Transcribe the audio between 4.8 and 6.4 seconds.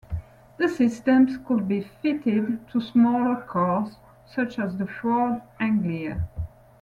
Ford Anglia.